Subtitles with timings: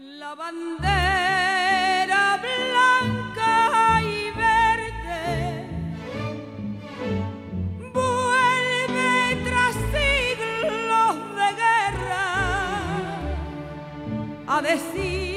[0.00, 0.80] La bandera
[2.40, 5.66] blanca y verde
[7.92, 12.26] vuelve tras siglos de guerra
[14.46, 15.27] a decir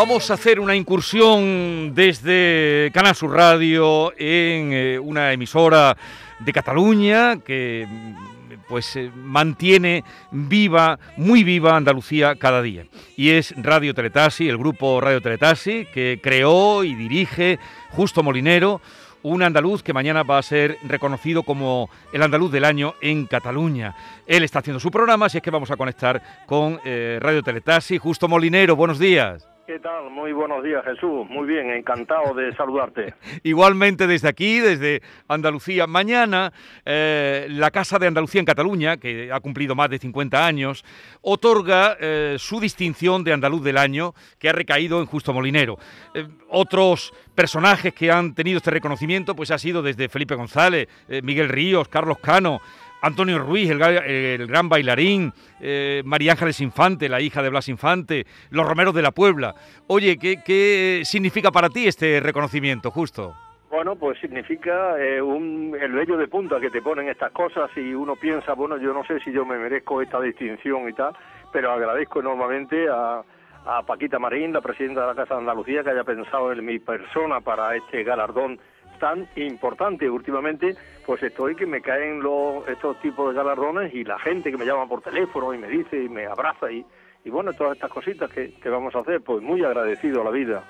[0.00, 5.94] Vamos a hacer una incursión desde Canal Sur Radio en eh, una emisora
[6.38, 12.86] de Cataluña que mm, pues eh, mantiene viva, muy viva Andalucía cada día.
[13.14, 17.58] Y es Radio Teletasi, el grupo Radio Teletasi, que creó y dirige
[17.90, 18.80] Justo Molinero,
[19.22, 23.94] un andaluz que mañana va a ser reconocido como el andaluz del año en Cataluña.
[24.26, 27.98] Él está haciendo su programa, así es que vamos a conectar con eh, Radio Teletasi.
[27.98, 29.46] Justo Molinero, buenos días.
[29.70, 30.10] ¿Qué tal?
[30.10, 31.28] Muy buenos días, Jesús.
[31.30, 33.14] Muy bien, encantado de saludarte.
[33.44, 35.86] Igualmente desde aquí, desde Andalucía.
[35.86, 36.52] Mañana,
[36.84, 40.84] eh, la Casa de Andalucía en Cataluña, que ha cumplido más de 50 años,
[41.20, 45.78] otorga eh, su distinción de Andaluz del Año, que ha recaído en Justo Molinero.
[46.14, 50.88] Eh, otros personajes que han tenido este reconocimiento, pues ha sido desde Felipe González,
[51.22, 52.60] Miguel Ríos, Carlos Cano,
[53.02, 58.26] Antonio Ruiz, el, el gran bailarín, eh, María Ángeles Infante, la hija de Blas Infante,
[58.50, 59.54] los Romeros de la Puebla.
[59.86, 63.34] Oye, ¿qué, qué significa para ti este reconocimiento, justo?
[63.70, 67.94] Bueno, pues significa eh, un, el vello de punta que te ponen estas cosas y
[67.94, 71.14] uno piensa, bueno, yo no sé si yo me merezco esta distinción y tal,
[71.52, 73.22] pero agradezco enormemente a,
[73.64, 76.80] a Paquita Marín, la presidenta de la Casa de Andalucía, que haya pensado en mi
[76.80, 78.58] persona para este galardón
[79.00, 84.18] tan importante últimamente, pues estoy que me caen los, estos tipos de galardones y la
[84.20, 86.84] gente que me llama por teléfono y me dice y me abraza y,
[87.24, 90.64] bueno, todas estas cositas que, vamos a hacer, pues muy agradecido a la vida.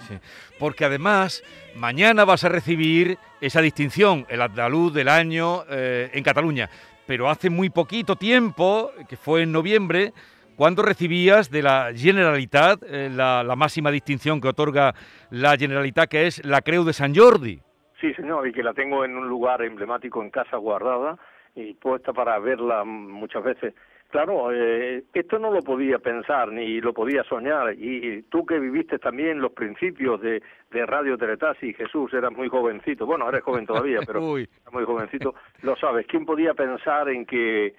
[0.59, 1.42] Porque además,
[1.77, 6.71] mañana vas a recibir esa distinción, el andaluz del año eh, en Cataluña.
[7.06, 10.12] Pero hace muy poquito tiempo, que fue en noviembre,
[10.56, 14.94] cuando recibías de la Generalitat eh, la, la máxima distinción que otorga
[15.31, 17.60] la Generalitat, que es la Creu de San Jordi.
[18.00, 21.19] Sí, señor, y que la tengo en un lugar emblemático en casa guardada
[21.55, 23.75] y puesta para verla muchas veces.
[24.11, 27.75] Claro, eh, esto no lo podía pensar ni lo podía soñar.
[27.75, 32.49] Y, y tú que viviste también los principios de, de Radio Teletasi, Jesús, eras muy
[32.49, 33.06] jovencito.
[33.06, 34.21] Bueno, eres joven todavía, pero
[34.72, 35.34] muy jovencito.
[35.62, 36.06] Lo sabes.
[36.06, 37.75] ¿Quién podía pensar en que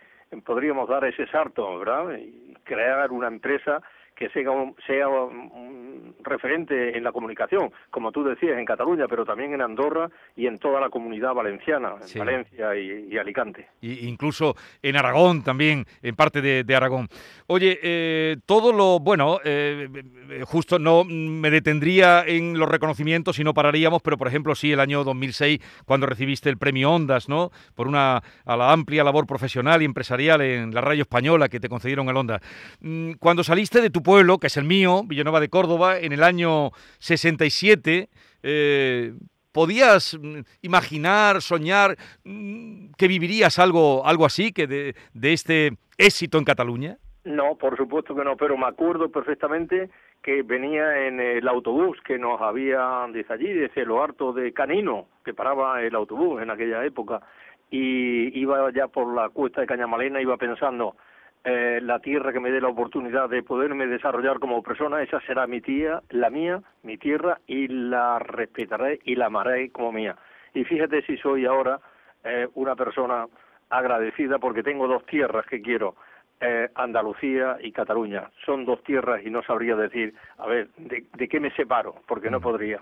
[0.45, 2.15] podríamos dar ese salto, verdad?
[2.17, 3.81] Y crear una empresa
[4.15, 5.90] que sea un, sea un
[6.23, 10.57] referente en la comunicación, como tú decías, en Cataluña, pero también en Andorra y en
[10.57, 12.19] toda la comunidad valenciana, en Sí.
[12.19, 13.67] Valencia y, y Alicante.
[13.81, 17.07] y incluso en Aragón también, en parte de, de Aragón.
[17.47, 19.87] Oye, eh, todo lo, bueno, eh,
[20.29, 24.71] eh, justo no me detendría en los reconocimientos y no pararíamos, pero por ejemplo sí
[24.71, 27.51] el año 2006, cuando recibiste el premio Ondas, ¿no?
[27.75, 31.69] Por una a la amplia labor profesional y empresarial en la radio española que te
[31.69, 32.41] concedieron el Ondas.
[32.81, 36.23] Mm, Cuando saliste de tu pueblo, que es el mío, Villanueva de Córdoba, en el
[36.23, 38.09] año 67,
[38.43, 39.13] eh,
[39.51, 46.45] ¿Podías mm, imaginar, soñar mm, que vivirías algo, algo así, que de, este éxito en
[46.45, 46.97] Cataluña?
[47.23, 49.89] No, por supuesto que no, pero me acuerdo perfectamente
[50.23, 55.07] que venía en el autobús que nos había desde allí, desde lo harto de Canino,
[55.25, 57.21] que paraba el autobús en aquella época,
[57.69, 60.95] y iba ya por la cuesta de Cañamalena, iba pensando,
[61.43, 65.47] eh, la tierra que me dé la oportunidad de poderme desarrollar como persona, esa será
[65.47, 70.15] mi tía, la mía, mi tierra, y la respetaré y la amaré como mía.
[70.53, 71.79] Y fíjate si soy ahora
[72.23, 73.25] eh, una persona
[73.69, 75.95] agradecida porque tengo dos tierras que quiero,
[76.39, 78.29] eh, Andalucía y Cataluña.
[78.45, 81.95] Son dos tierras y no sabría decir, a ver, ¿de, de qué me separo?
[82.07, 82.81] Porque no podría.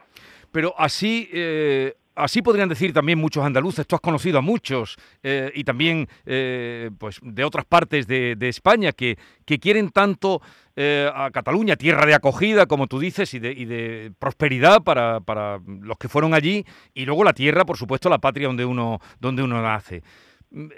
[0.52, 3.88] Pero así, eh, así podrían decir también muchos andaluces.
[3.88, 8.92] Tú has conocido a muchos eh, y también eh, pues de otras partes de, España
[8.92, 10.42] que, que quieren tanto
[10.76, 15.20] eh, a Cataluña, tierra de acogida, como tú dices, y de, y de prosperidad para,
[15.20, 19.00] para los que fueron allí, y luego la tierra, por supuesto, la patria donde uno,
[19.20, 20.02] donde uno nace.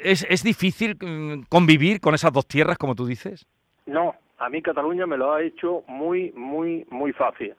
[0.03, 3.47] ¿Es, es difícil mm, convivir con esas dos tierras, como tú dices?
[3.85, 7.55] No, a mí Cataluña me lo ha hecho muy, muy, muy fácil.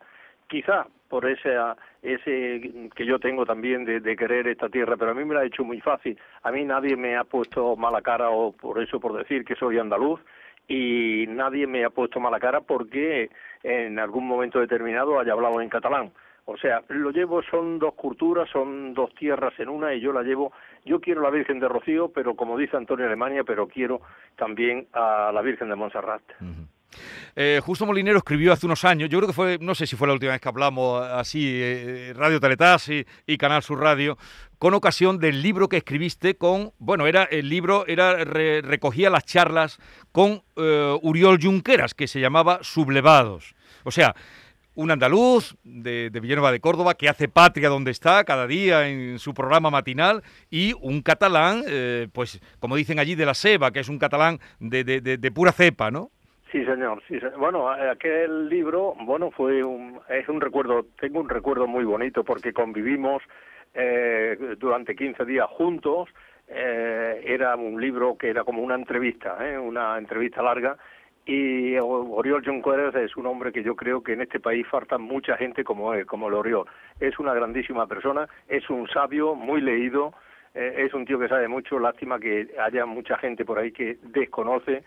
[0.48, 1.54] Quizá por ese,
[2.02, 5.40] ese que yo tengo también de, de querer esta tierra, pero a mí me lo
[5.40, 6.18] ha hecho muy fácil.
[6.42, 9.78] A mí nadie me ha puesto mala cara o por eso por decir que soy
[9.78, 10.20] andaluz
[10.68, 13.30] y nadie me ha puesto mala cara porque
[13.62, 16.12] en algún momento determinado haya hablado en catalán.
[16.44, 20.22] O sea, lo llevo, son dos culturas, son dos tierras en una y yo la
[20.22, 20.52] llevo,
[20.84, 24.00] yo quiero la Virgen de Rocío, pero como dice Antonio Alemania, pero quiero
[24.36, 26.22] también a la Virgen de Montserrat.
[27.34, 30.06] Eh, Justo Molinero escribió hace unos años, yo creo que fue, no sé si fue
[30.06, 32.88] la última vez que hablamos así, eh, Radio Teletas
[33.26, 34.18] y, Canal Sur Radio,
[34.58, 39.78] con ocasión del libro que escribiste con, bueno, era el libro era recogía las charlas
[40.12, 43.54] con eh, Uriol Junqueras, que se llamaba Sublevados.
[43.84, 44.14] O sea,
[44.74, 49.18] un andaluz de, de, Villanueva de Córdoba que hace patria donde está cada día en
[49.18, 51.64] su programa matinal y un catalán,
[52.12, 56.10] pues como dicen allí, de la Seba, que es un catalán de pura cepa, ¿no?
[56.52, 57.02] Sí, señor.
[57.08, 62.22] Sí, Bueno, aquel libro, bueno, fue un, es un recuerdo, tengo un recuerdo muy bonito
[62.25, 63.22] porque convivimos
[63.72, 66.10] eh, durante 15 días juntos.
[66.46, 69.58] Eh, era un libro que era como una entrevista, ¿eh?
[69.58, 70.76] una entrevista larga.
[71.25, 75.38] Y Oriol Junqueras es un hombre que yo creo que en este país falta mucha
[75.38, 76.66] gente como él, como el Oriol.
[77.00, 80.12] Es una grandísima persona, es un sabio, muy leído,
[80.54, 81.78] eh, es un tío que sabe mucho.
[81.78, 84.84] Lástima que haya mucha gente por ahí que desconoce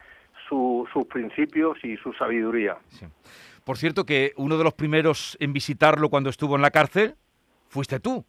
[0.47, 2.77] sus principios y su sabiduría.
[3.63, 7.15] Por cierto que uno de los primeros en visitarlo cuando estuvo en la cárcel
[7.67, 8.23] fuiste tú.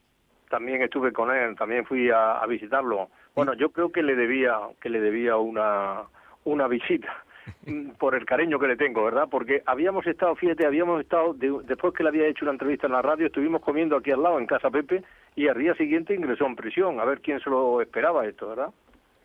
[0.49, 3.11] También estuve con él, también fui a, visitarlo.
[3.35, 6.05] Bueno, yo creo que le debía que le debía una
[6.45, 7.25] una visita
[7.99, 9.29] por el cariño que le tengo, ¿verdad?
[9.31, 13.03] Porque habíamos estado, fíjate, habíamos estado, después que le había hecho una entrevista en la
[13.03, 15.03] radio, estuvimos comiendo aquí al lado, en Casa Pepe,
[15.35, 18.71] y al día siguiente ingresó en prisión, a ver quién se lo esperaba esto, ¿verdad?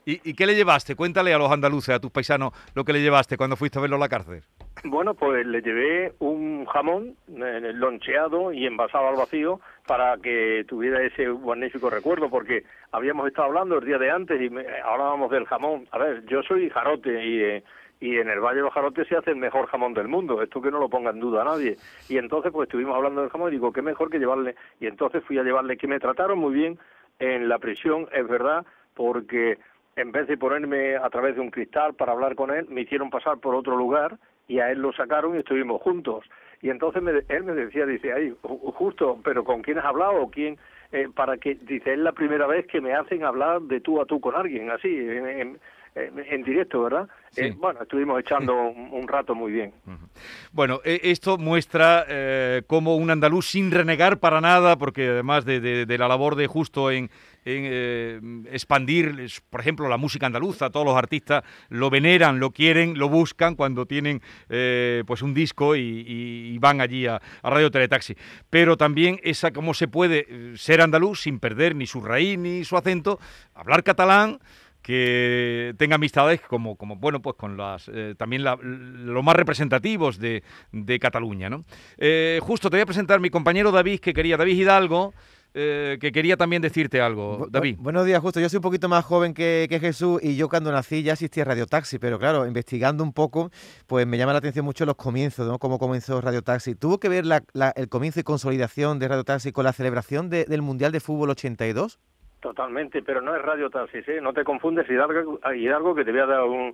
[0.05, 0.95] ¿Y, qué le llevaste?
[0.95, 3.97] Cuéntale a los andaluces, a tus paisanos, lo que le llevaste cuando fuiste a verlo
[3.97, 4.41] a la cárcel.
[4.83, 11.03] Bueno, pues le llevé un jamón eh, loncheado y envasado al vacío para que tuviera
[11.03, 14.49] ese magnífico recuerdo, porque habíamos estado hablando el día de antes y
[14.83, 15.87] hablábamos del jamón.
[15.91, 17.63] A ver, yo soy jarote y, eh,
[18.01, 20.61] y en el Valle de los Jarotes se hace el mejor jamón del mundo, esto
[20.61, 21.77] que no lo ponga en duda a nadie.
[22.09, 25.23] Y entonces pues estuvimos hablando del jamón y digo, qué mejor que llevarle, y entonces
[25.23, 26.79] fui a llevarle, que me trataron muy bien
[27.19, 28.65] en la prisión, es verdad,
[28.95, 29.59] porque
[29.95, 33.09] en vez de ponerme a través de un cristal para hablar con él, me hicieron
[33.09, 34.17] pasar por otro lugar
[34.47, 36.25] y a él lo sacaron y estuvimos juntos.
[36.61, 40.29] Y entonces él me decía, dice, ay, justo, pero ¿con quién has hablado?
[40.31, 40.57] ¿Quién?
[40.91, 44.05] Eh, para que, dice, es la primera vez que me hacen hablar de tú a
[44.05, 45.57] tú con alguien, así, en,
[45.95, 47.07] en, directo, ¿verdad?
[47.35, 48.53] Eh, bueno, estuvimos echando
[48.91, 49.73] un, rato muy bien.
[50.51, 55.85] Bueno, e, esto muestra eh, cómo un andaluz sin renegar para nada, porque además de,
[55.87, 57.09] la labor de justo en,
[57.45, 58.19] eh,
[58.51, 63.55] expandir, por ejemplo, la música andaluza, todos los artistas lo veneran, lo quieren, lo buscan
[63.55, 68.15] cuando tienen pues un disco y, van allí a, a, Radio Teletaxi.
[68.49, 72.77] Pero también esa cómo se puede ser andaluz sin perder ni su raíz ni su
[72.77, 73.19] acento,
[73.55, 74.39] hablar catalán
[74.81, 80.43] que tenga amistades como, como bueno, pues con las eh, también los más representativos de,
[80.71, 81.49] de Cataluña.
[81.97, 85.13] Eh, justo te voy a presentar mi compañero David, que quería, David Hidalgo,
[85.53, 87.75] eh, que quería también decirte algo, David.
[87.79, 88.39] buenos días, justo.
[88.39, 91.47] Yo soy un poquito más joven que, Jesús y yo cuando nací ya asistía a
[91.47, 93.51] Radio Taxi, pero claro, investigando un poco,
[93.87, 95.59] pues me llama la atención mucho los comienzos, ¿no?
[95.59, 96.75] Cómo comenzó Radio Taxi.
[96.75, 97.25] ¿Tuvo que ver
[97.75, 101.99] el comienzo y consolidación de Radio Taxi con la celebración del Mundial de Fútbol 82?
[102.39, 104.19] Totalmente, pero no es radio taxis, ¿eh?
[104.19, 106.73] No te confundes, Hidalgo, Hidalgo que te voy a dar un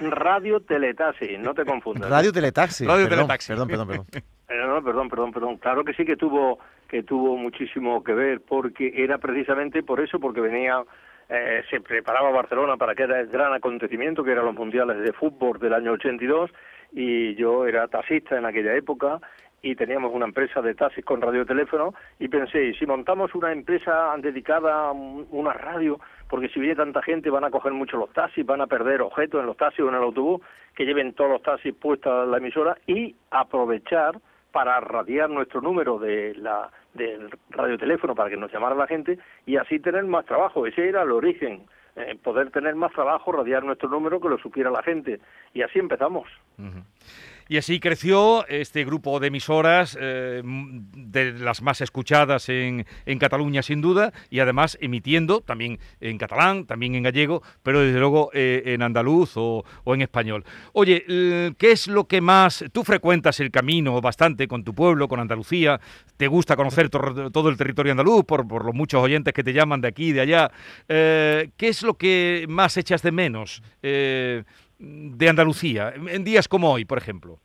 [0.00, 2.10] radio teletaxi, no te confundas.
[2.10, 2.84] Radio teletaxi.
[2.84, 3.48] Radio teletaxi.
[3.48, 4.06] Perdón, perdón, perdón.
[4.66, 5.56] No, perdón, perdón, perdón.
[5.58, 6.58] Claro que sí que tuvo
[6.88, 10.84] que tuvo muchísimo que ver porque era precisamente por eso, porque venía
[11.28, 15.12] eh, se preparaba Barcelona para que era el gran acontecimiento que eran los mundiales de
[15.12, 16.50] fútbol del año 82
[16.92, 19.20] y yo era taxista en aquella época
[19.60, 24.88] y teníamos una empresa de taxis con radioteléfono y pensé, si montamos una empresa dedicada
[24.88, 25.98] a una radio,
[26.28, 29.40] porque si viene tanta gente van a coger mucho los taxis, van a perder objetos
[29.40, 30.42] en los taxis o en el autobús,
[30.76, 34.20] que lleven todos los taxis puestos a la emisora y aprovechar
[34.56, 39.58] para radiar nuestro número de la del radioteléfono para que nos llamara la gente y
[39.58, 40.66] así tener más trabajo.
[40.66, 44.70] Ese era el origen, eh, poder tener más trabajo, radiar nuestro número que lo supiera
[44.70, 45.20] la gente.
[45.52, 46.26] Y así empezamos.
[47.48, 53.62] Y así creció este grupo de emisoras, eh, de las más escuchadas en, en, Cataluña
[53.62, 58.62] sin duda, y además emitiendo también en catalán, también en gallego, pero desde luego eh,
[58.66, 60.44] en andaluz o, en español.
[60.72, 61.04] Oye,
[61.56, 62.64] ¿qué es lo que más...
[62.72, 65.80] Tú frecuentas el camino bastante con tu pueblo, con Andalucía,
[66.16, 69.80] te gusta conocer todo el territorio andaluz por, por, los muchos oyentes que te llaman
[69.80, 70.50] de aquí y de allá.
[70.88, 73.62] Eh, ¿Qué es lo que más echas de menos?
[74.78, 77.38] De Andalucía, en días como hoy, por ejemplo?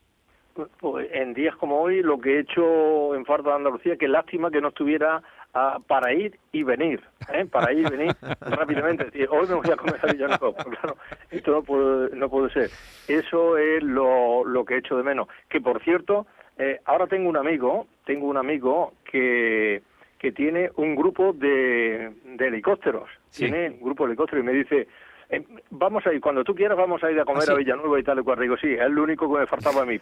[0.79, 4.51] Pues en días como hoy lo que he hecho en falta de Andalucía, que lástima
[4.51, 5.21] que no estuviera
[5.53, 7.01] ah, para ir y venir,
[7.33, 7.45] ¿eh?
[7.45, 9.05] para ir y venir rápidamente.
[9.29, 10.97] hoy me voy a comer a Villanueva, pues claro,
[11.29, 12.69] esto no puede, no puede ser.
[13.07, 15.29] Eso es lo, lo que he hecho de menos.
[15.49, 19.81] Que por cierto, eh, ahora tengo un amigo, tengo un amigo que,
[20.19, 24.87] que tiene un grupo de, de helicópteros, tiene un grupo de helicópteros y me dice,
[25.31, 27.51] Eh, vamos a ir, cuando tú quieras, vamos a ir a comer ¿Ah, sí?
[27.53, 28.39] a Villanueva y tal y cual.
[28.39, 29.97] Digo, sí, es lo único que me faltaba a mí,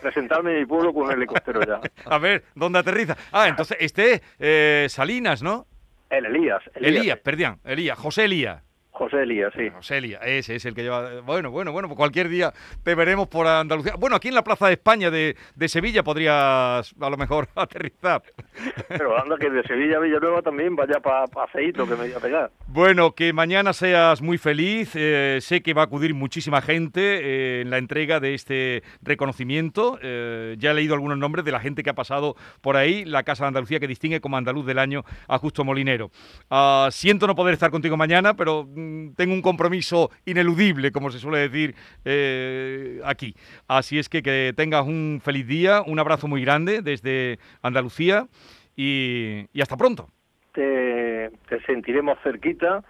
[0.00, 1.80] presentarme en mi pueblo con un helicóptero ya.
[2.06, 3.16] A ver, ¿dónde aterriza?
[3.32, 5.66] Ah, entonces este es eh, Salinas, ¿no?
[6.10, 6.62] El Elías.
[6.74, 8.62] Elías, perdón, Elías, José Elías.
[8.98, 9.24] José
[9.56, 9.70] sí.
[9.70, 11.20] José ese es el que lleva.
[11.20, 12.52] Bueno, bueno, bueno, pues cualquier día
[12.82, 13.94] te veremos por Andalucía.
[13.96, 18.22] Bueno, aquí en la Plaza de España de, de Sevilla podrías a lo mejor aterrizar.
[18.88, 22.12] Pero anda que de Sevilla a Villanueva también vaya para pa Aceito que me voy
[22.12, 22.50] a pegar.
[22.66, 24.92] Bueno, que mañana seas muy feliz.
[24.96, 29.98] eh, sé que va a acudir muchísima gente eh, en la entrega de este reconocimiento.
[30.02, 33.04] Eh, ya he leído algunos nombres de la gente que ha pasado por ahí.
[33.04, 36.10] La Casa de Andalucía que distingue como andaluz del año a Justo Molinero.
[36.50, 41.18] Ah, siento no poder estar contigo mañana, pero mm, tengo un compromiso ineludible, como se
[41.18, 43.34] suele decir eh, aquí.
[43.66, 48.26] Así es que que tengas un feliz día, un abrazo muy grande desde Andalucía
[48.76, 50.08] y- y hasta pronto.
[50.52, 52.82] te, te sentiremos cerquita,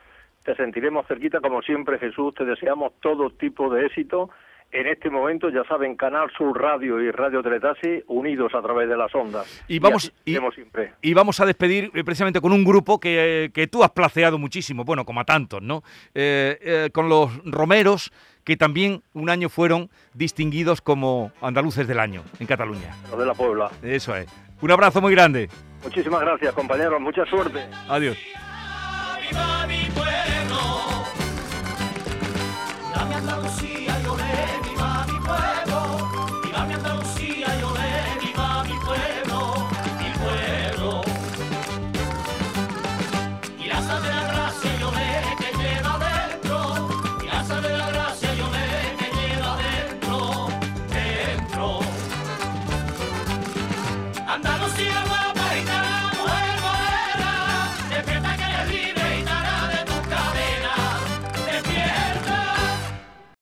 [0.45, 4.31] te sentiremos cerquita como siempre Jesús, te deseamos todo tipo de éxito.
[4.71, 8.99] En este momento, ya saben, Canal Sur Radio y Radio Teletasi unidos a través de
[8.99, 9.65] las ondas.
[9.67, 10.93] Y vamos- y- siempre.
[11.01, 14.37] Y vamos a despedir eh, precisamente con un grupo que, eh, que tú has placeado
[14.39, 15.83] muchísimo, bueno, como a tantos, ¿no?
[16.15, 18.13] Eh, eh, con los Romeros,
[18.45, 22.95] que también un año fueron distinguidos como andaluces del año en Cataluña.
[23.11, 23.71] Lo de la Puebla.
[23.83, 24.27] Eso es.
[24.61, 25.49] Un abrazo muy grande.
[25.83, 27.01] Muchísimas gracias, compañeros.
[27.01, 27.61] Mucha suerte.
[27.89, 28.19] Adiós.
[29.31, 29.58] Viva